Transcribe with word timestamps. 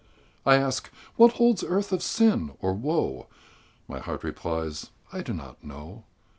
I 0.47 0.55
ask, 0.55 0.89
"Holds 1.19 1.63
earth 1.63 1.91
of 1.91 2.01
sin, 2.01 2.53
or 2.59 2.73
woe?" 2.73 3.27
My 3.87 3.99
heart 3.99 4.23
replies, 4.23 4.87
"I 5.13 5.21
do 5.21 5.31
not 5.31 5.63
know." 5.63 6.05